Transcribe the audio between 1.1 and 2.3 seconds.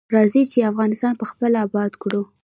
پخپله اباد کړو.